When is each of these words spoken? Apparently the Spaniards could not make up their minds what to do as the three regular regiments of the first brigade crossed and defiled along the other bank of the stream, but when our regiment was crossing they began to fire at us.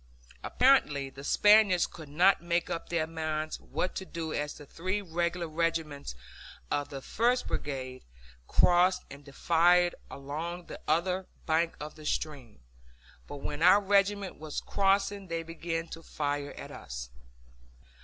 Apparently 0.43 1.11
the 1.11 1.23
Spaniards 1.23 1.85
could 1.85 2.09
not 2.09 2.41
make 2.41 2.71
up 2.71 2.89
their 2.89 3.05
minds 3.05 3.59
what 3.59 3.93
to 3.97 4.03
do 4.03 4.33
as 4.33 4.55
the 4.55 4.65
three 4.65 4.99
regular 4.99 5.47
regiments 5.47 6.15
of 6.71 6.89
the 6.89 7.03
first 7.03 7.45
brigade 7.45 8.03
crossed 8.47 9.03
and 9.11 9.23
defiled 9.23 9.93
along 10.09 10.65
the 10.65 10.81
other 10.87 11.27
bank 11.45 11.75
of 11.79 11.93
the 11.93 12.05
stream, 12.07 12.61
but 13.27 13.43
when 13.43 13.61
our 13.61 13.79
regiment 13.79 14.39
was 14.39 14.59
crossing 14.59 15.27
they 15.27 15.43
began 15.43 15.87
to 15.89 16.01
fire 16.01 16.53
at 16.53 16.71
us. 16.71 17.11